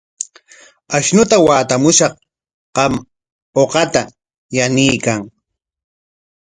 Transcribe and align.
Ashnuta 0.97 1.35
watamushaq, 1.47 2.13
qam 2.75 2.93
uqata 3.61 4.01
yanuykan. 4.55 5.19